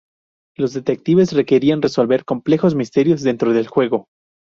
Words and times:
Los 0.57 0.73
detectives 0.73 1.31
requerirán 1.31 1.83
resolver 1.83 2.25
complejos 2.25 2.73
misterios 2.73 3.21
dentro 3.21 3.53
del 3.53 3.67
juego. 3.67 4.07